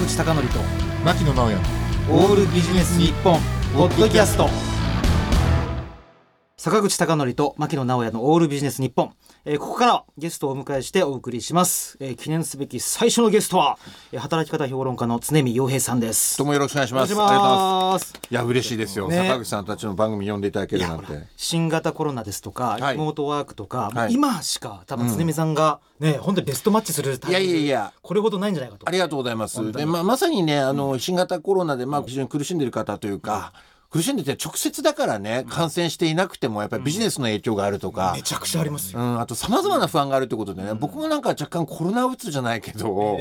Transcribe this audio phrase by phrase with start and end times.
[0.00, 0.40] 口貴教と
[1.04, 1.60] 牧野直哉
[2.10, 3.38] オールビジネス日本
[3.74, 4.48] ポッドキャスト。
[6.56, 9.12] 坂口貴教と牧野直哉のオールビジネス日本、
[9.46, 13.78] えーここからはゲストをお迎えしてお送りします、えー記念すべき最初のゲストは、
[14.12, 16.36] えー働き方評論家の常見洋平さんです。
[16.36, 17.10] どうもよろしくお願いします。
[17.10, 18.06] ありがとうございまます。
[18.08, 19.16] すいや嬉しいですよ、ね。
[19.16, 21.26] 坂口さんたちの番組呼んでいただけるなんて。
[21.36, 22.92] 新型コロナですとか、はい。
[22.92, 24.12] リモートワークとか、はい。
[24.12, 27.92] 今しか多分常見さんがね、本当にベストマッチするいやいやいや。
[28.02, 28.86] これほどないんじゃないかと。
[28.86, 33.54] ありがとうございますで、まあ、まさにねあの新型コロナで、まあ、非常に苦しんでいる方というか、
[33.90, 43.18] 苦しんでて直接だからね感染していなくてもやっぱりビジネスの影響があるとか、めちゃくちゃありますよ、うん、あとさまざまな不安があるということでね、僕がなんか若干コロナうつじゃないけど、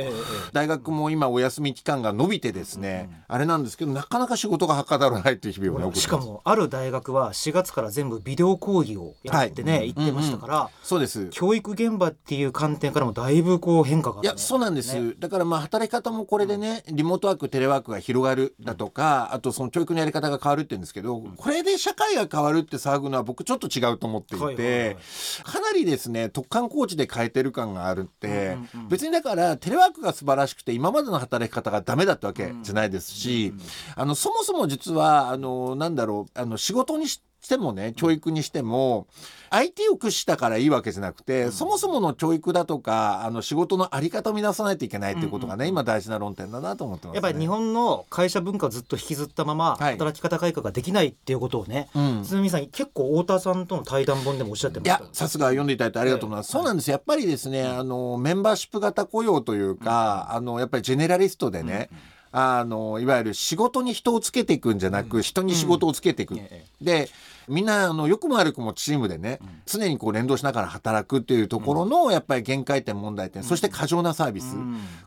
[0.54, 11.30] 大学も今お休み期間が伸びてですね、あれなんですけどなかなか仕事がはかどらないっていう日々をねしかもある大学は4月から全部ビデオ講義をやってね、はい言ってましたから、そうです。
[11.32, 14.36] 教育現場っていう観点からもだいぶこう変化があったね。
[14.36, 24.98] いやそうなんです、ねだからまあ働き方もこれでねリモートワークテレワークが広がるだとかあとその教育のやり方が変わるって言うんですけどこれで社会が変わるって騒ぐのは僕ちょっと違うと思っていて、はいはいはい
[25.44, 28.88] かなりですね突貫工事で変えてる感があるって、うんうんうん。
[28.90, 33.54] 別にだからテレワークが素晴らしくて今までの働き方がダメだったわけじゃないですし、
[33.96, 39.08] あのそもそも実はあのなんだろうあの仕事にしてもね教育にしても
[39.52, 47.16] IT を駆使したからいいわけじゃなくて、そもそもの教育だとかあの仕事のあり方を見直さないといけないっていうことがね、今大事な論点だなと思ってます、ね。
[47.16, 49.94] やっぱり日本の会社文化をずっと引きずったままはい。
[49.94, 52.24] 働き方改革ができないっていうことをね、うん。
[52.24, 55.04] 常見さん結構太田さんとの対談本でもおっしゃってまいした。
[55.04, 61.90] やさすが読んでいただいてありがとうございます、そうなんですやっぱりですねあのメンバーシップ型雇用というか、あのやっぱりジェネラリストでね、
[62.32, 67.10] あのいわゆる仕事に人をつけていくんじゃなく、人に仕事をつけていく、ええで
[67.48, 74.56] みんなあの良くも悪くもチームでね、常にこう連動しながら働くっていうところのやっぱり限界点問題点、そして過剰なサービス、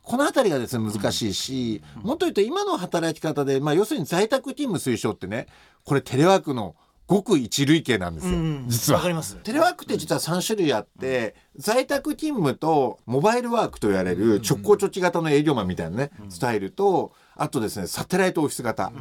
[0.02, 5.46] この辺りがですね難しいし、もっと言うと今の働き方で、まあ、要するに在宅勤務推奨ってね
[5.84, 6.74] これテレワークの
[7.06, 8.64] ごく一類型なんですよ、うん。
[8.68, 8.98] 実は。
[8.98, 9.36] わかります。
[9.36, 18.92] テレワークって実は3種類あって、在宅勤務とモバイルワークと言われる直行直帰型の営業マンみたいなね、スタイルとあとですねサテライトオフィス型、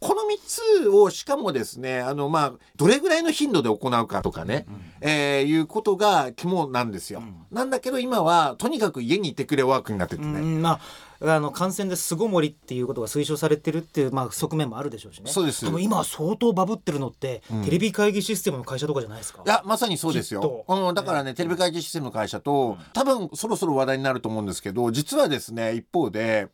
[0.00, 4.66] この3つをしかもですねあのまあどれぐらいの頻度で行うかとかね、
[5.00, 10.62] えーいうことが肝なんですよ、なんだけど今はとにかく家にいてくれワークになっててね、うん。
[10.62, 10.80] まあ
[11.22, 15.30] あの感染で巣ごもりっていうことが推奨されてるっていう、まあ、側面もあるでしょうしね。
[15.30, 15.66] そうです。
[15.66, 19.42] 多分今相当バブってるのって、テレビ会議システムの会社とかじゃないですか。
[19.44, 20.40] いやまさにそうですよ。
[20.40, 26.48] と、うん、だからねテレビ会議システムの会社と多分そろそろ話題になると思うんですけど実はですね一方で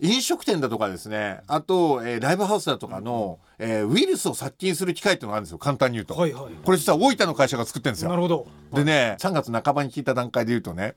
[0.00, 8.10] 飲食店だとかですねあと、えーライブハウスだとかの、えーウイルスを殺菌する機械っていうのがあるんですよ簡単に言うと、はいはいこれ実は大分の会社が作ってるんですよ。
[8.10, 8.46] なるほど。
[8.72, 10.96] でね3月半ばに聞いた段階で言うとね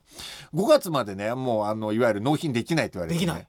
[0.54, 3.46] 5月までねもうあのいわゆる納品できないって言われて、ね、できない。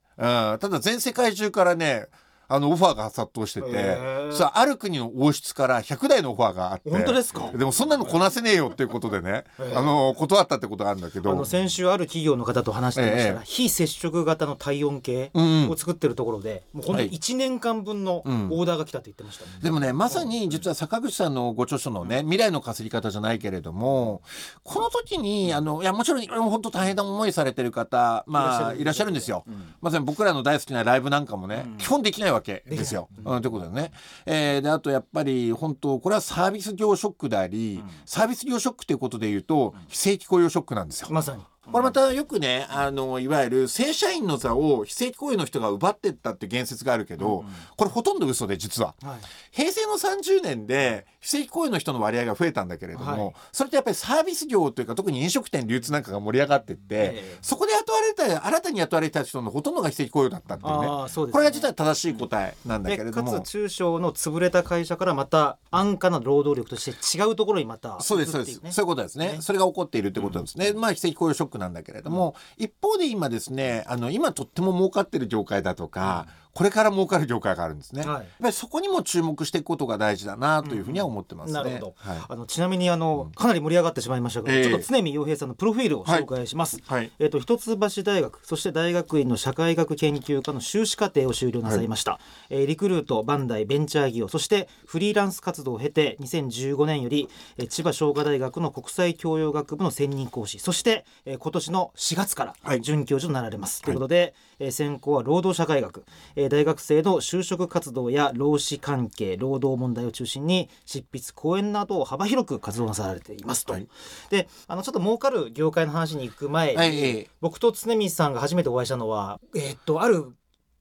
[0.53, 2.06] うん、ただ全世界中からね
[2.53, 7.50] あのオファーが殺到してて、さあある国の王室から100台のオファーがあって本当ですか？
[7.53, 9.78] でもそんなのこなせねえよっていうことでね、ええ。
[9.78, 13.45] あの断ったってことがあるんだけどあの先週ある企業の方と話してましたら、ええ。
[13.45, 17.17] 非接触型の体温計うんを作ってるところで、もう本当にはい。
[17.17, 18.50] 1年間分のオうん。
[18.50, 19.51] ーダーが来たって言ってました、ね。
[19.61, 24.22] でもねまさに実は坂口さんのご著書のね未来の稼ぎ方じゃないけれども
[24.63, 29.44] この時にあのいやもちろん本当大変な思いされてる方まあいらっしゃるんですよ。
[29.81, 33.09] まさに僕らの大好きなライブなんかもね、基本できないわけですよ。
[33.24, 33.91] うん、ということでね、
[34.25, 41.07] えーであとやっぱり本当これはサービス業ショックであり、サービス業ショックということで言うと非正規雇用ショックなんですよ。
[41.12, 47.45] まさにこれまたよくねあのいわゆる正社員の座を非正規雇用の人が奪ってったって言説があるけど、
[47.77, 48.95] これほとんど嘘で実は。
[49.03, 49.19] はい。
[49.51, 53.33] 平成の30年で非正規雇用の人の割合が増えたんだけれども、はい。
[53.51, 57.38] それってやっぱりサービス業というか特に飲食店流通なんかが盛り上がってって、ええ。
[57.41, 60.88] そこで雇われた新たに雇われた人のほとんどが非正規雇用だったっていうね。
[60.88, 61.31] ね。
[61.31, 63.31] これが実は正しい答えなんだけれでども。
[63.31, 69.37] かつ中小の潰れた会社からまた安価な労働力として違うところにまたそうですそうです、そういうことですね。
[69.41, 78.09] それが起こっているってことですね、まあ非正規雇用ショックなんだけれども、一方で今ですねあの今とっても儲かってる業界だとか、これから儲かる業界があるんですね、はい。
[78.09, 82.18] やっぱりそこにも注目していくことが大事だなというふうには思ってますね、なるほど、はい。
[82.30, 84.64] あのちなみにあのかなり盛り上がってしまいましたが、ええ。
[84.64, 86.80] ちょっと常見洋平さんのプロフィールを紹介します。
[86.86, 87.12] はい。
[87.20, 92.20] えっ、と一橋大学そして大学院の社会学研究科の修士課程を修了なさいました、
[92.50, 97.28] えーリクルートバンダイベンチャー業そしてフリーランス活動を経て2015年より、
[97.58, 102.82] えー千葉商科大学の国際教養学部の専任講師そして、えー今年の4月からはい。
[102.82, 106.05] 准教授となられます、ということで、えー専攻は労働社会学、
[106.35, 113.73] え大学生の就職活動や労使関係労働問題を中心に執筆講演などを幅広く活動なさられていますと。
[113.73, 113.87] はい。
[114.29, 117.28] であのちょっと儲かる業界の話に行く前に、はいええ。
[117.41, 120.28] 僕と常光さんが初めてお会いしたのは、えーっとある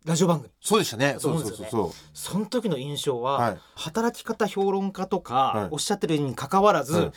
[0.05, 0.51] ラジオ番組。
[0.61, 1.15] そうでしたね。
[1.19, 1.69] そそううですよね。
[1.71, 3.59] そうそうそうその時の印象は、はい。
[3.77, 5.25] 働き方評論家とはい。
[5.25, 7.13] かおっしゃってるにかかわらず、はい。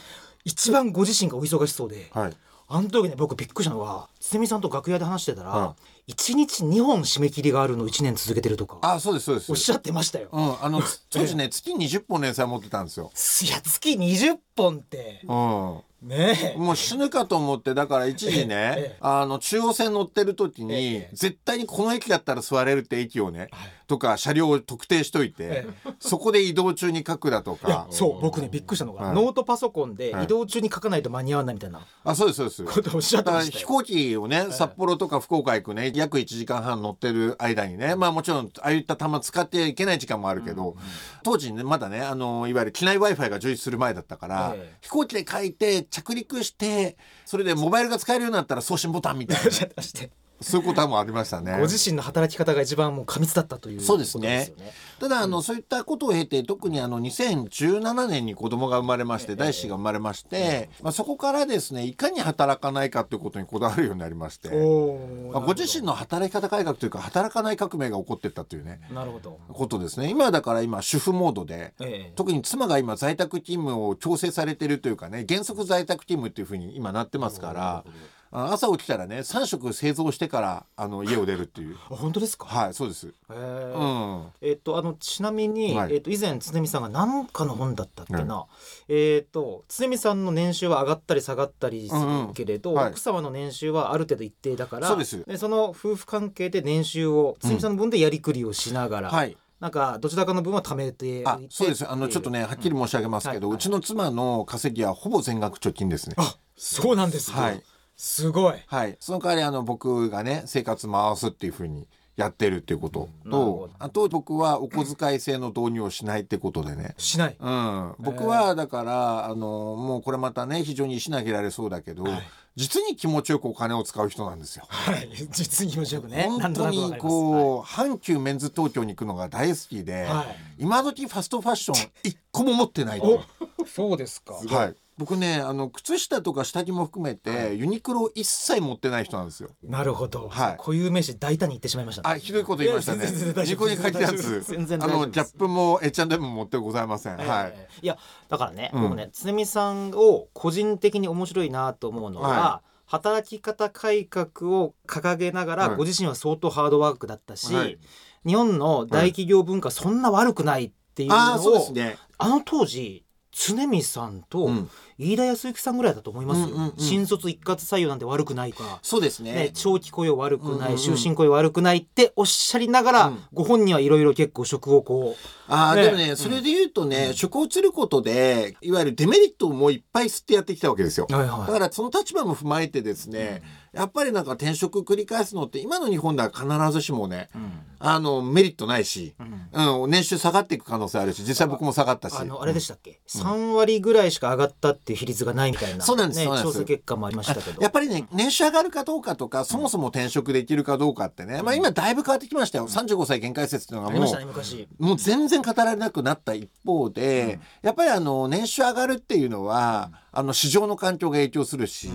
[0.45, 2.33] 一番ご自身がお忙しそうで、はい
[2.75, 5.75] あの時ね僕びっくりしたのがつみさんと楽屋で話してたら、は
[6.07, 9.51] 一日2本締め切りがあるのを1年続けてるとかあそうですそうです。
[9.51, 10.29] おっしゃってましたよ。
[10.31, 10.81] うんあの
[11.11, 13.11] 当時ね月20本連載持ってたんですよ。
[13.43, 15.21] いや月20本って。
[15.23, 15.81] うん。
[16.01, 16.57] ねえ。
[16.57, 21.09] もう死ぬかと思ってだから一時ええねあの中央線乗ってる時にええ。
[21.13, 25.67] 絶対にこの駅だったら座れるって駅をねはいとか車両を特定しといてえ
[25.99, 27.87] そこで移動中に書くだとか。
[27.89, 29.15] そう僕ねびっくりしたのが、はい。
[29.15, 30.23] ノートパソコンではい。
[30.25, 31.85] 移動中に書かないと間に合わないみたいな。
[32.03, 32.63] あそうですそうです。
[32.63, 40.75] ことをおっしゃってました飛行機をね札幌とか福岡行くね約1時間半乗ってる間にねまあもちろんああいった球使っていけない時間もあるけど、
[41.23, 44.77] 当時ねまだねあのいわゆる機内 w i f i が充実する前だったから、ええ。
[44.81, 49.51] 飛行機で書いて着陸してそれでモバイルが使えるようになったら送信ボタンみたいな
[50.43, 51.53] そういうこともありましたね。
[51.53, 54.53] ご自身の働き方が一番もう過密だったというそうですね。
[54.99, 70.09] ただあの、そういったことを経て特にあの2017年に子供が生まれまして第子が生まれまして、まあ、そこからですねいかに働かないかということにこだわるようになりまして、まあ、ご自身の働き方改革というか働かない革命が起こっていったというねなるほど、ことですね。
[70.09, 72.13] 今だから今主婦モードでええ。
[72.15, 77.83] 特に妻が今在宅勤務を強制されてるというかね原則在宅勤務っていうふうに今なってますからあ
[78.33, 81.77] 朝起きたらね3食製造してからあの家を出るっていう。
[81.91, 83.07] あ本当ですか、はいそうです。
[83.07, 84.25] へえうん。
[84.41, 85.93] えっとあのちなみに、はい。
[85.93, 88.45] えっと以前常見さんが何かの本だったっけな、
[88.87, 92.75] えっと常見さんの年収は上がったり下がったりするけれど、うん。
[92.77, 92.91] うんはい。
[92.91, 95.23] 奥様の年収はある程度一定だからそうです。
[95.37, 99.37] その夫婦関係で年収を常見さんの分でやりくりをしながら、はい。
[99.63, 101.89] なんかどちらかの分は貯めてそうです。
[101.89, 106.15] あのちょっとねはっきり申し上げますけど、うんうちの妻の稼ぎはほぼ全額貯金ですね。
[106.17, 107.63] あそうなんですか、はい
[107.95, 108.55] すごい。
[108.67, 119.35] はい、その代わりあの僕がね生活回すっていうふうにやってるっていうこととあと僕はお小遣い制の導入をしないってことでね、しない、うん、僕はだからあの
[119.75, 122.21] もうこれまたね非常に石投げられそうだけど、はい。
[122.55, 124.65] 実に気持ちよくお金を使う人なんですよ。
[124.69, 125.09] はい。
[125.31, 126.27] 実に気持ちよくね。
[126.29, 130.35] 本当にこう、阪急メンズ東京に行くのが大好きで、はい。
[130.59, 133.23] 今時ファストファッション一個も持ってないと。
[133.65, 134.35] そうですか。
[134.35, 139.49] はい、僕ねあの靴下とか下着も含めて、ユニクロ一切持ってない人なんですよ。
[139.61, 140.57] なるほど、はい。
[140.57, 142.15] 固有名詞大胆に言ってしまいましたね。
[142.15, 142.99] あひどいこと言いましたね。
[142.99, 143.45] いや全然大。
[143.45, 143.67] 丈夫。
[143.67, 147.17] ニコに書いたやつ全然あのギャップも H&M も持ってございません。
[147.17, 147.27] はい。
[147.53, 147.87] ええい。
[147.87, 147.97] や
[148.29, 148.83] だからね、うん。
[148.83, 155.77] 僕ね常見さんを個人的に面白いなと思うのは、は働き方改革を掲げながら、はい。
[155.77, 157.77] ご自身は相当ハードワークだったし、はい。
[158.25, 161.97] 日本の大企業文化そんな悪くないっていうのを、ああそうですね。
[162.17, 163.03] あの当時
[163.33, 166.73] 常見さんとうん飯田康之さんぐらいだと思いますよ、うんうんうん。
[166.77, 169.33] 新卒一括採用なんて悪くないか、そうですね。
[169.33, 170.77] ね、長期雇用悪くない、うんうんうん。
[170.77, 173.19] 終身雇用悪くないっておっしゃりながら、うん。
[173.33, 181.07] ご本人はいろいろ結構職をこねああでもねそれで言うとね、職を移ることでいわゆるデメリットをもういっぱい吸ってやってきたわけですよ。
[181.09, 181.47] う、はいはい。
[181.47, 183.41] だからその立場も踏まえてですね、
[183.73, 187.51] やっぱりなんか転職繰り返すのって今の日本では必ずしもねうん。
[187.79, 189.83] あのメリットないし、うん。
[189.83, 192.15] うん、年収下がっていく可能性あるし実際僕も下がったし。
[192.17, 197.61] あのあれでしたっけ、3割ぐらいしか上がったっていう比率がないみたいなそうなんですね調査結果もありましたけど。
[197.61, 202.67] やっぱりね年収上がるかどうかとかそもそも転職できるかどうかってね、まあ、今だいぶ変わってきましたよ。
[202.67, 211.89] 35歳限界説っていうのがもうもう全然語られなくなった一方で、やっぱりあの年収上がるっていうのは、あの市場の環境が影響するし、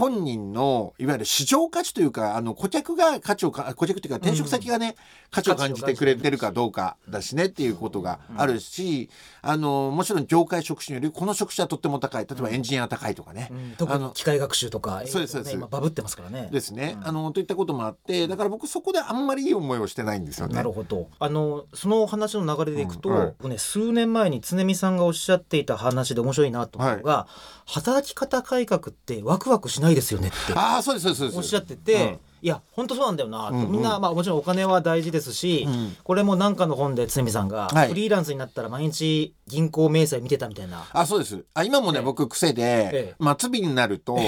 [0.00, 4.96] 本人のいわゆる市場価値というかあの顧客が価値をか顧客というか転職先がね、
[5.30, 9.10] 価値を感じてくれてるかどうかだしねっていうことがあるし、
[9.42, 12.26] あのもちろん業界職種によりこの職種はとっても高い。
[12.26, 13.74] 例えばエンジニアは高いとかね、うん。
[13.76, 15.52] 特あのに機械学習とかそうですそうです。
[15.52, 16.48] ね今バブってますからね。
[16.50, 20.54] ですね、あのといったこともあってだから僕そこであんまりいい思いをしてないんですよね。
[20.54, 21.08] なるほど。
[21.18, 23.50] あのその話の流れでいくと、うん。
[23.50, 27.26] ね、数年前に常見さんがおっしゃっていた話で面白いなと思うのが、
[27.66, 30.52] 働き方改革ってワクワクしないですよねって。
[30.54, 32.18] ああそうですそうですおっしゃってて、うん。
[32.42, 35.96] いや本当そうなんだよなみんな、まあ、もちろんお金は大事ですし、うん。
[36.02, 37.88] これも何かの本で常見さんが、はい。
[37.88, 40.86] フリーランスになったら毎日銀行明細見てたみたいな。
[40.92, 41.44] あそうです。
[41.54, 42.04] あ今もね、ええ。
[42.04, 43.34] 僕癖で、ええ。
[43.38, 44.18] 末尾になると、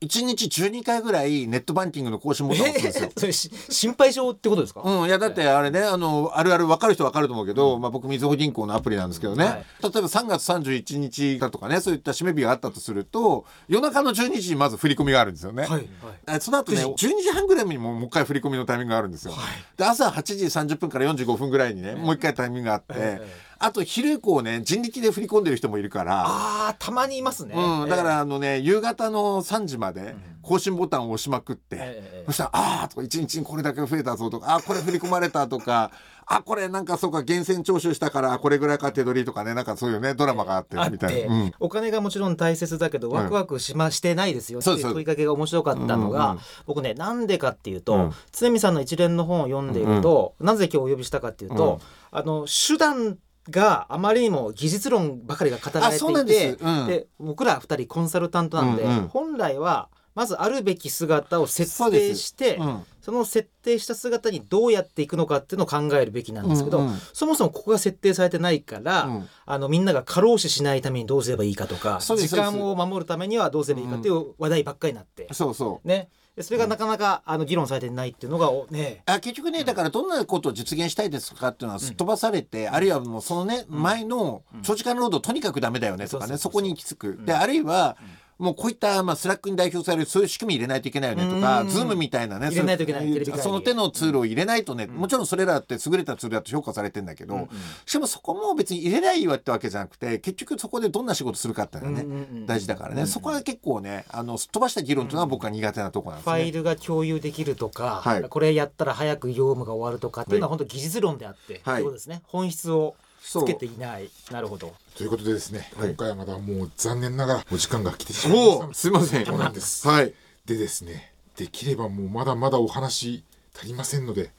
[0.00, 3.10] 1日12回ぐらいネットバンキングの更新ボタンを押すんですよ。
[3.16, 9.54] それし心配性ってことですか、うん、いやだってあれねあのあるある分かる人分かると思うけど、まあ、僕みずほ銀行のアプリなんですけどね、はい。
[9.54, 15.64] 例えば3月31日だとかねそういった締め日があったとすると夜中の12時にまず振り込みがあるんですよね。
[15.64, 15.88] はい。
[16.28, 17.28] えその後ね12時。
[17.38, 19.34] 半ぐらいにももう一回振り込みのタイミングがあるんですよ。
[19.76, 26.24] で朝8時30分から45分ぐらいにねもう一回タイミングがあって、ええあと昼以降ね人力で振り込んでる人もいるから。
[26.26, 35.90] ああたまにいますね、うん、だかえらあのね夕方の3時まで更新ボタンを押しまくって、ええそしたら「ああ」とか「一日にこれだけ増えたぞ」とか「あーこれ振り込まれた」とか
[36.26, 41.34] 「あこれなんかそうか源泉徴収したからこれぐらいか手取り」とかねなんかそういうねドラマがあってみたいて、な。
[41.34, 41.52] うん。
[41.60, 43.12] お金がもちろん大切だけど、ん。
[43.12, 48.12] ワクワクしましてないですよっていう問いかけが面白かったのが、うんうん僕ねなんでかっていうと、うん。
[48.32, 53.18] 常見さんの一連の本を読んでいると、なぜ今日お呼びしたかっていうと、あの手段
[53.50, 56.64] があまりにも技術論ばかりが語られていんてです。
[56.64, 56.86] うん。
[56.86, 59.08] で僕ら二人コンサルタントなんで、うんうん。
[59.08, 62.82] 本来はまずあるべき姿を設定してうん。
[63.00, 66.98] その設定した姿にどうやっていくのかっていうのを考えるべきなんですけど、うんうん。
[67.14, 69.28] そもそもここが設定されてないから、うん。
[69.46, 75.88] あのみんなが過労死しないためにどうすればいいかとか時間を守るためにはどうすればいいかっていう話題ばっかりになって、そうそう。
[75.88, 76.10] ね。
[76.27, 79.02] でそれがなかなかあの議論されてないっていうのがおね。
[79.06, 87.96] あ結局ねだからどんなことを実現したいですかっていうのはすっ飛ばされて、あるいはもうそのね、前の長時間労働とにかくダメだよねとかね、そこに行き着く、であるいは、
[88.38, 91.68] もうこういった、まあ、 Slack に代表されるそういう仕組み入れないといけないよねとか、うん。
[91.68, 97.48] Zoom みたいなねその手のツールを入れないとね、もちろんそれらって優れたツールだと評価されてんだけど、
[97.84, 106.32] しかもそこも別に入れないよってわけじゃなくて結局そこでどんな仕事するかっていうのがね、大事だからね、そこは結構ねあのすっ飛ばした議論というのは僕は苦手なところなんですね。
[106.34, 108.22] ファイルが共有できるとか、はい。
[108.22, 111.74] これやったら早く業務が終わるとかっていうのは本当技術論であって、はい。
[111.74, 112.22] ってことですね。
[112.26, 119.26] 本質をつけていないなるほどということでですね、はい今回はまだもう残念ながらお時間が来てしまいましたすいません。
[119.26, 120.14] そうなんです はい。
[120.46, 123.22] でですねできればもうまだまだお話
[123.56, 124.32] 足りませんので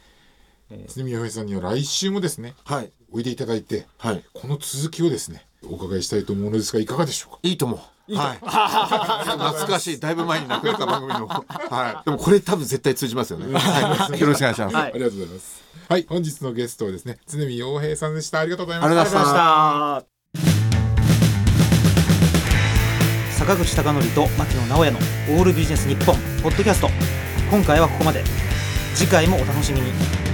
[0.96, 2.92] 常宮平さんには来週もですねはい。
[3.12, 4.24] おいでいただいてはい。
[4.34, 7.40] この続きをですねお伺いしたいと思うのですがいかがでしょうか？
[7.44, 7.80] いいと思う。
[8.16, 8.38] はい。
[8.38, 10.00] 懐かしい。
[10.00, 11.28] だいぶ前に亡くなった番組の。
[11.28, 12.06] はい。
[12.06, 13.54] でもこれ多分絶対通じますよね。
[13.54, 14.20] はい。
[14.20, 14.76] よろしくお願いします。
[14.76, 20.56] はいありがとうございますはい本日のゲストはですね常見洋平さんでしたありがとうございまありがとうございまありがとうございま
[23.26, 26.90] した坂口孝則と牧野直哉のオールビジネス日本ポッドキャスト
[27.50, 28.24] 今回はここまで
[28.94, 30.29] 次回もお楽しみに